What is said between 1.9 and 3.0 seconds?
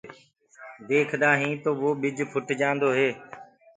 ٻج ڦٽ جآندو